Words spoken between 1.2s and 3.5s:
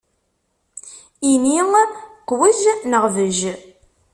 Ini: qwej neɣ bej!